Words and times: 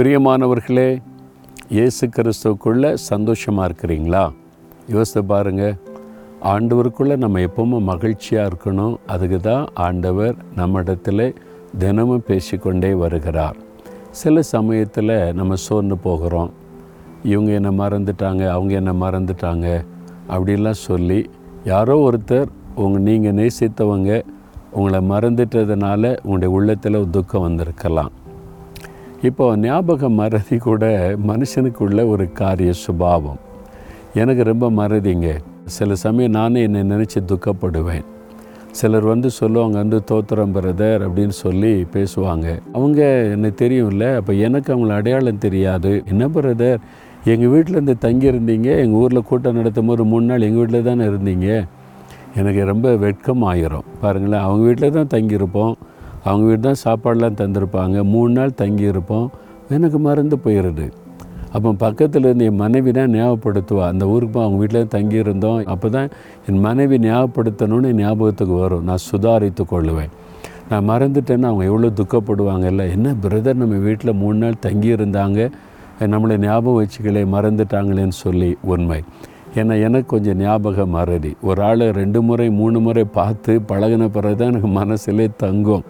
பிரியமானவர்களே 0.00 1.02
இயேசு 1.68 2.08
கிறிஸ்துவுக்குள்ளே 2.16 2.94
சந்தோஷமாக 2.94 3.68
இருக்கிறீங்களா? 3.68 4.32
யோசித்து 4.86 5.24
பாருங்கள் 5.24 5.74
ஆண்டவருக்குள்ளே 6.42 7.16
நம்ம 7.16 7.38
எப்பவுமே 7.38 7.78
மகிழ்ச்சியாக 7.80 8.50
இருக்கணும். 8.50 8.96
அதுக்கு 9.06 9.40
தான் 9.40 9.66
ஆண்டவர் 9.74 10.36
நம்மிடத்தில் 10.54 11.36
தினமும் 11.78 12.24
பேசிக்கொண்டே 12.26 12.92
வருகிறார். 12.94 13.56
சில 14.10 14.42
சமயத்தில் 14.42 15.32
நம்ம 15.32 15.54
சோர்ந்து 15.54 15.98
போகிறோம். 15.98 16.50
இவங்க 17.22 17.52
என்னை 17.52 17.78
மறந்துட்டாங்க 17.78 18.46
அவங்க 18.48 18.74
என்னை 18.74 18.94
மறந்துட்டாங்க 19.00 19.84
அப்படிலாம் 20.28 20.82
சொல்லி 20.88 21.30
யாரோ 21.64 22.10
ஒருத்தர் 22.10 22.48
உங்கள் 22.74 23.02
நீங்கள் 23.02 23.34
நேசித்தவங்க 23.34 24.22
உங்களை 24.70 25.00
மறந்துட்டதுனால 25.08 26.16
உங்களுடைய 26.22 26.54
உள்ளத்தில் 26.54 27.10
துக்கம் 27.10 27.42
வந்திருக்கலாம். 27.42 28.12
இப்போ 29.28 29.56
ஞாபக 29.56 30.08
மறதி 30.08 30.56
கூட 30.56 30.84
மனுஷனுக்குள்ள 31.26 32.08
ஒரு 32.08 32.32
காரிய 32.32 32.72
சுபாவம். 32.72 33.40
எனக்கு 34.14 34.42
ரொம்ப 34.44 34.70
மறதிங்க. 34.70 35.28
சில 35.64 35.94
சமயம் 35.94 36.30
நானே 36.30 36.60
என்னை 36.62 36.82
நினச்சி 36.82 37.18
துக்கப்படுவேன். 37.26 38.06
சிலர் 38.70 39.04
வந்து 39.04 39.30
சொல்லுவாங்க 39.30 39.76
வந்து 39.78 40.02
தோத்திரம் 40.10 40.54
பிரதர் 40.54 41.04
அப்படின்னு 41.06 41.36
சொல்லி 41.44 41.86
பேசுவாங்க. 41.92 42.58
அவங்க 42.72 43.00
எனக்கு 43.36 43.68
தெரியும்ல 43.68 44.16
அப்போ 44.16 44.32
எனக்கு 44.32 44.70
அவங்கள 44.76 44.88
அடையாளம் 44.88 45.38
தெரியாது. 45.38 46.02
என்ன 46.06 46.28
பிரதர் 46.28 46.78
எங்கள் 47.24 47.48
வீட்டில் 47.48 47.78
இருந்து 47.78 47.96
தங்கியிருந்தீங்க? 48.00 48.68
எங்கள் 48.84 49.00
ஊரில் 49.00 49.22
கூட்டம் 49.22 49.54
நடத்தும் 49.54 49.86
போது 49.86 50.04
மூணு 50.04 50.24
நாள் 50.24 50.40
எங்கள் 50.40 50.62
வீட்டில் 50.62 50.82
தானே 50.82 51.04
இருந்தீங்க? 51.04 51.68
எனக்கு 52.36 52.64
ரொம்ப 52.64 52.96
வெட்கம் 52.96 53.42
ஆயிரும் 53.44 53.88
பாருங்களேன் 54.00 54.40
அவங்க 54.40 54.64
வீட்டில் 54.64 54.96
தான் 54.98 55.12
தங்கியிருப்போம். 55.14 55.74
அவங்க 56.24 56.44
வீடு 56.48 56.62
தான் 56.68 56.80
சாப்பாடெலாம் 56.86 57.38
தந்திருப்பாங்க. 57.42 57.96
மூணு 58.14 58.32
நாள் 58.38 58.58
தங்கியிருப்போம். 58.62 59.28
எனக்கு 59.76 59.98
மறந்து 60.06 60.36
போயிடுது. 60.44 60.86
அப்போ 61.54 61.70
பக்கத்தில் 61.84 62.26
இருந்து 62.28 62.44
என் 62.48 62.60
மனைவி 62.64 62.90
தான் 62.98 63.12
ஞாபகப்படுத்துவா. 63.18 63.84
அந்த 63.92 64.04
ஊருக்கு 64.12 64.34
போய் 64.34 64.44
அவங்க 64.44 64.58
வீட்டில் 64.62 64.80
தான் 64.82 64.94
தங்கியிருந்தோம். 64.96 65.58
அப்போ 65.74 65.88
தான் 65.96 66.08
என் 66.48 66.60
மனைவி 66.66 66.98
ஞாபகப்படுத்தணும்னு 67.06 67.90
என் 67.92 68.02
ஞாபகத்துக்கு 68.04 68.56
வரும். 68.64 68.84
நான் 68.88 69.02
சுதாரித்து 69.10 69.64
கொள்ளுவேன். 69.72 70.12
நான் 70.70 70.86
மறந்துட்டேன்னா 70.90 71.48
அவங்க 71.50 71.64
எவ்வளோ 71.70 71.88
துக்கப்படுவாங்கல்ல 72.00 72.84
என்ன 72.96 73.14
பிரதர் 73.24 73.60
நம்ம 73.62 73.78
வீட்டில் 73.86 74.18
மூணு 74.22 74.38
நாள் 74.44 74.62
தங்கியிருந்தாங்க. 74.66 75.50
நம்மளை 76.12 76.36
ஞாபகம் 76.46 76.78
வச்சுக்கலே 76.80 77.22
மறந்துட்டாங்களேன்னு 77.34 78.16
சொல்லி 78.26 78.50
உண்மை. 78.74 79.00
ஏன்னா 79.58 79.74
எனக்கு 79.86 80.08
கொஞ்சம் 80.14 80.38
ஞாபகம் 80.42 80.92
மறதி. 80.96 81.30
ஒரு 81.48 81.60
ஆளை 81.68 81.86
ரெண்டு 82.00 82.20
முறை 82.28 82.46
மூணு 82.58 82.78
முறை 82.86 83.04
பார்த்து 83.18 83.52
பழகின 83.70 84.08
பிறகு 84.16 84.36
தான் 84.40 84.50
எனக்கு 84.52 84.70
மனசிலே 84.80 85.26
தங்கும். 85.44 85.84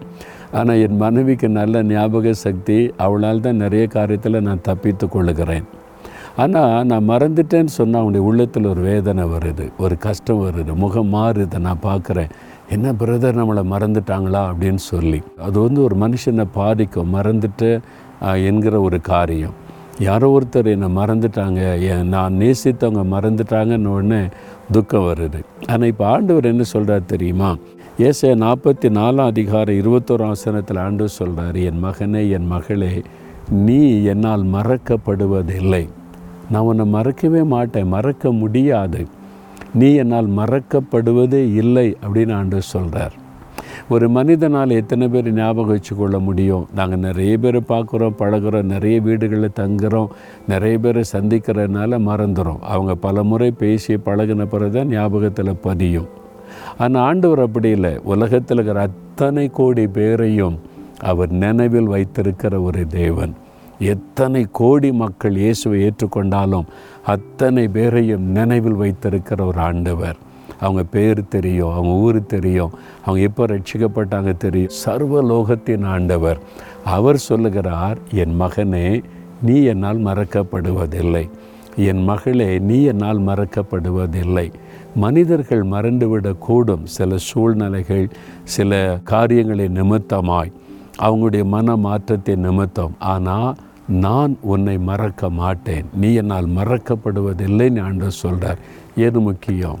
ஆனால் 0.59 0.81
என் 0.85 0.97
மனைவிக்கு 1.03 1.47
நல்ல 1.59 1.83
ஞாபக 1.91 2.33
சக்தி 2.45 2.77
அவளால் 3.05 3.45
தான் 3.45 3.61
நிறைய 3.63 3.83
காரியத்தில் 3.97 4.45
நான் 4.47 4.65
தப்பித்து 4.69 5.07
கொள்ளுகிறேன். 5.15 5.67
ஆனால் 6.43 6.85
நான் 6.89 7.09
மறந்துட்டேன்னு 7.11 7.73
சொன்னால் 7.77 8.01
அவனுடைய 8.01 8.25
உள்ளத்தில் 8.29 8.69
ஒரு 8.73 8.81
வேதனை 8.89 9.23
வருது 9.33 9.65
ஒரு 9.83 9.95
கஷ்டம் 10.05 10.43
வருது 10.45 10.73
முகம் 10.83 11.11
மாறுது 11.15 11.59
நான் 11.67 11.85
பார்க்குறேன். 11.89 12.31
என்ன 12.75 12.93
பிரதர் 13.01 13.39
நம்மளை 13.39 13.63
மறந்துட்டாங்களா 13.73 14.41
அப்படின்னு 14.51 14.81
சொல்லி. 14.91 15.19
அது 15.47 15.57
வந்து 15.65 15.79
ஒரு 15.87 15.95
மனுஷனை 16.03 16.45
பாதிக்கும் 16.59 17.13
மறந்துட்டு 17.17 17.69
என்கிற 18.49 18.75
ஒரு 18.87 18.97
காரியம். 19.13 19.55
யாரோ 19.99 20.39
ஒருத்தர் 20.39 20.65
என்னை 20.65 20.87
மறந்துட்டாங்க. 20.95 21.81
என் 21.81 22.07
நான் 22.07 22.33
நேசித்தவங்க 22.33 23.03
மறந்துட்டாங்கன்னு 23.15 23.85
உடனே 23.85 24.27
துக்கம் 24.71 25.07
வருது. 25.07 25.39
ஆனால் 25.67 25.87
இப்போ 25.87 26.05
ஆண்டவர் 26.05 26.45
என்ன 26.45 26.63
சொல்கிறார் 26.63 27.05
தெரியுமா? 27.05 27.55
ஏசே 27.97 28.29
நாற்பத்தி 28.43 28.89
நாலாம் 28.89 29.25
அதிகாரம் 29.25 29.75
இருபத்தோரு 29.75 30.23
ஆசனத்தில் 30.23 30.77
ஆண்டவர் 30.77 31.09
சொல்கிறார் 31.09 31.55
என் 31.55 31.83
மகனே 31.83 32.29
என் 32.29 32.47
மகளே 32.47 33.01
நீ 33.49 34.03
என்னால் 34.03 34.43
மறக்கப்படுவதில்லை. 34.43 35.89
நான் 36.51 36.63
உன்னை 36.63 36.85
மறக்கவே 36.85 37.43
மாட்டேன் 37.43 37.87
மறக்க 37.87 38.31
முடியாது. 38.31 39.07
நீ 39.73 39.95
என்னால் 39.95 40.27
மறக்கப்படுவதே 40.27 41.53
இல்லை 41.55 41.97
அப்படின்னு 42.05 42.33
ஆண்டு 42.33 42.61
சொல்கிறார் 42.61 43.20
ஒரு 43.89 44.09
மனிதனால் 44.09 44.69
எத்தனை 44.69 45.07
பேர் 45.07 45.33
ஞாபகம் 45.33 45.71
வச்சுக்கொள்ள 45.71 46.19
முடியும்? 46.19 46.67
நாங்கள் 46.75 46.99
நிறைய 46.99 47.37
பேர் 47.37 47.59
பார்க்குறோம் 47.61 48.17
பழகுறோம் 48.17 48.71
நிறைய 48.73 49.01
வீடுகளில் 49.01 49.57
தங்குறோம் 49.59 50.09
நிறைய 50.47 50.79
பேரை 50.79 51.03
சந்திக்கிறதுனால 51.13 51.99
மறந்துடும் 52.09 52.61
அவங்க 52.73 52.95
பல 52.95 53.23
முறை 53.23 53.51
பேசி 53.51 53.93
பழகின 53.95 54.45
பிறகு 54.45 54.71
தான் 54.71 54.87
ஞாபகத்தில் 54.87 55.61
பதியும். 55.61 56.09
ஆனால் 56.77 57.03
ஆண்டவர் 57.03 57.39
அப்படி 57.39 57.69
இல்லை. 57.69 57.93
உலகத்தில் 58.03 58.57
இருக்கிற 58.57 58.81
அத்தனை 58.81 59.49
கோடி 59.49 59.87
பேரையும் 59.87 60.59
அவர் 61.11 61.31
நினைவில் 61.31 61.87
வைத்திருக்கிற 61.87 62.61
ஒரு 62.61 62.87
தேவன். 62.87 63.33
எத்தனை 63.79 64.47
கோடி 64.51 64.91
மக்கள் 64.91 65.35
இயேசுவை 65.35 65.77
ஏற்றுக்கொண்டாலும் 65.85 66.67
அத்தனை 67.05 67.67
பேரையும் 67.67 68.21
நினைவில் 68.21 68.81
வைத்திருக்கிற 68.83 69.45
ஒரு 69.45 69.59
ஆண்டவர். 69.59 70.17
அவங்க 70.61 70.83
பேர் 70.83 71.21
தெரியும் 71.27 71.73
அவங்க 71.73 71.93
ஊர் 72.05 72.19
தெரியும் 72.25 72.73
அவங்க 73.05 73.21
எப்போ 73.29 73.45
ரட்சிக்கப்பட்டாங்க 73.45 74.31
தெரியும். 74.37 74.75
சர்வ 74.83 75.23
லோகத்தின் 75.31 75.85
ஆண்டவர். 75.85 76.39
அவர் 76.97 77.19
சொல்லுகிறார் 77.29 77.97
என் 78.23 78.35
மகனே 78.41 78.87
நீ 79.41 79.55
என்னால் 79.63 79.99
மறக்கப்படுவதில்லை. 80.05 81.23
என் 81.89 82.03
மகளே 82.03 82.59
நீ 82.59 82.77
என்னால் 82.83 83.19
மறக்கப்படுவதில்லை. 83.19 84.47
மனிதர்கள் 84.95 85.63
மறந்துவிடக்கூடும். 85.65 86.83
சில 86.83 87.17
சூழ்நிலைகள் 87.17 88.05
சில 88.43 88.79
காரியங்களை 89.03 89.67
நிமித்தமாய். 89.67 90.51
அவங்களுடைய 91.05 91.43
மன 91.43 91.75
மாற்றத்தை 91.75 92.35
நிமித்தம். 92.35 92.95
ஆனால் 93.13 93.55
நான் 93.87 94.33
உன்னை 94.53 94.77
மறக்க 94.89 95.29
மாட்டேன். 95.29 95.87
நீ 96.01 96.09
என்னால் 96.13 96.49
மறக்கப்படுவதில்லைன்னு 96.57 97.81
ஆண்டு 97.81 98.11
சொல்கிறார் 98.23 98.59
எது 99.07 99.19
முக்கியம்? 99.19 99.79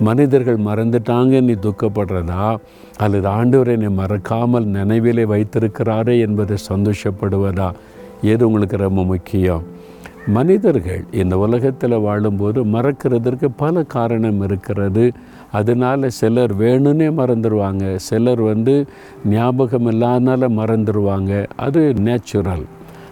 மனிதர்கள் 0.00 0.58
மறந்துட்டாங்க 0.58 1.42
நீ 1.42 1.52
துக்கப்படுறதா? 1.52 2.56
அல்லது 2.96 3.28
ஆண்டவர் 3.28 3.78
நீ 3.78 3.86
மறக்காமல் 3.86 4.66
நினைவிலே 4.66 5.26
வைத்திருக்கிறாரே 5.26 6.20
என்பதை 6.20 6.56
சந்தோஷப்படுவதா? 6.70 7.72
எது 8.22 8.46
உங்களுக்கு 8.46 8.76
ரொம்ப 8.76 9.04
முக்கியம்? 9.04 9.62
மனிதர்கள் 10.26 11.04
இந்த 11.10 11.38
உலகத்தில் 11.38 11.98
வாழும்போது 11.98 12.64
மறக்கிறதற்கு 12.64 13.48
பல 13.56 13.82
காரணம் 13.82 14.42
இருக்கிறது. 14.42 15.12
அதனால் 15.52 16.08
சிலர் 16.08 16.58
வேணும்னே 16.58 17.08
மறந்துடுவாங்க 17.20 17.96
சிலர் 17.96 18.40
வந்து 18.40 18.86
ஞாபகம் 19.24 19.90
இல்லாதனால 19.90 20.48
மறந்துடுவாங்க 20.56 21.48
அது 21.56 21.94
நேச்சுரல் 21.98 22.64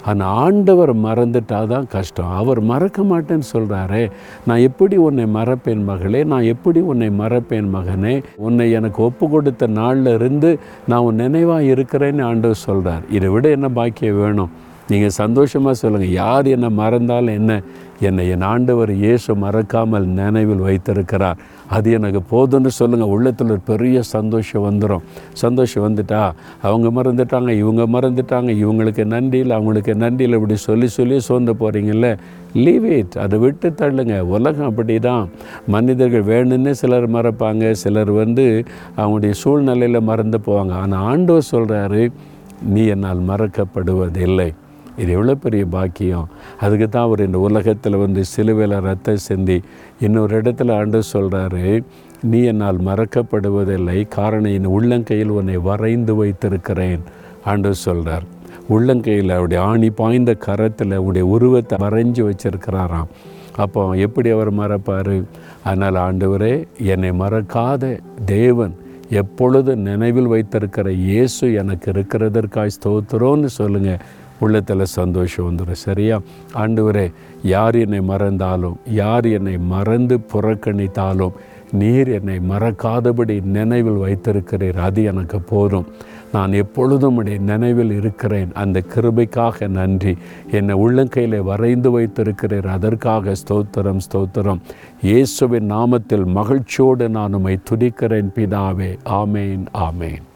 ஆனால் 0.08 0.34
ஆண்டவர் 0.44 0.92
மறந்துட்டால் 1.06 1.70
தான் 1.72 1.88
கஷ்டம். 1.94 2.30
அவர் 2.40 2.60
மறக்க 2.70 3.02
மாட்டேன்னு 3.02 3.48
சொல்கிறாரே 3.54 4.02
நான் 4.46 4.64
எப்படி 4.68 4.96
உன்னை 5.06 5.26
மறப்பேன் 5.38 5.82
மகளே? 5.90 6.22
நான் 6.32 6.48
எப்படி 6.54 6.80
உன்னை 6.92 7.10
மறப்பேன் 7.22 7.68
மகனே? 7.76 8.14
உன்னை 8.46 8.66
எனக்கு 8.78 9.02
ஒப்பு 9.02 9.28
கொடுத்த 9.28 9.66
நாளில் 9.80 10.12
இருந்து 10.14 10.52
நான் 10.86 11.06
உன் 11.08 11.22
நினைவாக 11.24 11.70
இருக்கிறேன்னு 11.74 12.24
ஆண்டவர் 12.30 12.64
சொல்கிறார் 12.68 13.04
இதை 13.10 13.28
விட 13.28 13.48
என்ன 13.58 13.70
பாக்கியம் 13.80 14.20
வேணும்? 14.24 14.52
நீங்கள் 14.90 15.18
சந்தோஷமாக 15.22 15.74
சொல்லுங்கள் 15.80 16.16
யார் 16.22 16.46
என்னை 16.54 16.68
மறந்தாலும் 16.80 17.36
என்ன? 17.40 17.52
என்னை 18.08 18.22
என் 18.32 18.44
ஆண்டவர் 18.50 18.90
இயேசு 19.02 19.30
மறக்காமல் 19.44 20.04
நினைவில் 20.18 20.62
வைத்திருக்கிறார். 20.66 21.38
அது 21.76 21.88
எனக்கு 21.96 22.20
போதும்னு 22.32 22.70
சொல்லுங்கள் 22.78 23.12
உள்ளத்தில் 23.14 23.50
ஒரு 23.54 23.62
பெரிய 23.70 24.02
சந்தோஷம் 24.12 24.64
வந்துடும் 24.66 25.04
சந்தோஷம் 25.42 25.84
வந்துட்டா 25.86 26.20
அவங்க 26.68 26.88
மறந்துட்டாங்க 26.98 27.50
இவங்க 27.62 27.84
மறந்துட்டாங்க 27.94 28.50
இவங்களுக்கு 28.62 29.04
நன்றி 29.14 29.40
இல்லை 29.44 29.54
அவங்களுக்கு 29.58 29.94
நன்றி 30.04 30.24
இல்லை 30.26 30.38
இப்படி 30.40 30.58
சொல்லி 30.68 30.88
சொல்லி 30.98 31.18
சோர்ந்து 31.28 31.54
போகிறீங்கல்ல 31.62 32.10
லீவ் 32.64 32.86
இட் 32.98 33.18
அதை 33.24 33.38
விட்டு 33.44 33.70
தள்ளுங்க. 33.80 34.14
உலகம் 34.36 34.70
அப்படி 34.70 34.96
தான் 35.08 35.24
மனிதர்கள் 35.74 36.28
வேணும்னே 36.32 36.74
சிலர் 36.82 37.08
மறப்பாங்க. 37.16 37.72
சிலர் 37.82 38.12
வந்து 38.22 38.46
அவங்களுடைய 39.00 39.34
சூழ்நிலையில் 39.42 40.08
மறந்து 40.12 40.40
போவாங்க. 40.48 40.74
ஆனால் 40.84 41.04
ஆண்டவர் 41.12 41.50
சொல்கிறாரு 41.52 42.02
நீ 42.74 42.84
என்னால் 42.94 43.28
மறக்கப்படுவதில்லை. 43.32 44.48
இது 44.98 45.10
எவ்வளோ 45.12 45.34
பெரிய 45.34 45.64
பாக்கியம்? 45.66 46.28
அதுக்கு 46.60 46.88
தான் 46.88 47.06
அவர் 47.06 47.20
இந்த 47.26 47.38
உலகத்தில் 47.38 47.96
வந்து 47.96 48.22
சிலுவையில் 48.24 48.76
ரத்தம் 48.80 49.24
சிந்தி 49.26 49.58
இன்னொரு 50.06 50.40
இடத்துல 50.40 50.76
ஆண்டு 50.80 51.00
சொல்கிறாரு 51.12 51.64
நீ 52.22 52.38
என்னால் 52.42 52.80
மறக்கப்படுவதில்லை 52.80 53.98
காரணம் 54.08 54.56
என் 54.58 54.72
உள்ளங்கையில் 54.76 55.36
உன்னை 55.38 55.56
வரைந்து 55.68 56.14
வைத்திருக்கிறேன் 56.16 57.04
ஆண்டு 57.44 57.74
சொல்கிறார் 57.74 58.26
உள்ளங்கையில் 58.70 59.34
அவருடைய 59.34 59.60
ஆணி 59.62 59.90
பாய்ந்த 59.90 60.32
கரத்தில் 60.46 60.96
உடைய 60.98 61.26
உருவத்தை 61.26 61.76
வரைஞ்சி 61.84 62.22
வச்சிருக்கிறாராம். 62.28 63.10
அப்போ 63.56 63.80
எப்படி 64.06 64.28
அவர் 64.30 64.50
மறப்பார்? 64.52 65.14
அதனால் 65.64 65.98
ஆண்டவரே 66.06 66.52
என்னை 66.92 67.10
மறக்காத 67.22 67.84
தேவன் 68.24 68.74
எப்பொழுது 69.20 69.72
நினைவில் 69.88 70.32
வைத்திருக்கிற 70.32 70.88
இயேசு 70.90 71.44
எனக்கு 71.52 71.88
இருக்கிறதற்காய் 71.92 72.76
ஸ்தோத்திரோன்னு 72.76 73.50
சொல்லுங்கள் 73.60 74.02
உள்ளத்தில் 74.40 74.84
சந்தோஷம் 74.84 75.50
வந்துடும் 75.50 75.72
சரியா? 75.72 76.20
ஆண்டவரே 76.54 77.12
யார் 77.42 77.74
என்னை 77.74 78.00
மறந்தாலும் 78.00 78.76
யார் 78.86 79.26
என்னை 79.26 79.58
மறந்து 79.58 80.18
புறக்கணித்தாலும் 80.32 81.32
நீர் 81.72 82.08
என்னை 82.08 82.40
மறக்காதபடி 82.50 83.42
நினைவில் 83.42 83.98
வைத்திருக்கிறீர். 83.98 84.78
அது 84.78 85.04
எனக்கு 85.04 85.40
போதும். 85.40 85.86
நான் 86.32 86.52
எப்பொழுதும் 86.52 87.16
உடைய 87.16 87.38
நினைவில் 87.38 87.90
இருக்கிறேன். 87.90 88.52
அந்த 88.54 88.82
கிருபைக்காக 88.94 89.68
நன்றி. 89.68 90.16
என்னை 90.50 90.74
உள்ளங்கையில் 90.74 91.38
வரைந்து 91.38 92.00
வைத்திருக்கிறீர். 92.00 92.66
அதற்காக 92.66 93.32
ஸ்தோத்திரம் 93.32 94.00
ஸ்தோத்திரம். 94.10 94.60
இயேசுவின் 95.02 95.72
நாமத்தில் 95.72 96.24
மகிழ்ச்சியோடு 96.24 97.08
நான் 97.08 97.32
உம்மை 97.32 97.58
துதிக்கிறேன் 97.70 98.30
பிதாவே. 98.34 98.98
ஆமேன் 99.04 99.64
ஆமேன். 99.74 100.26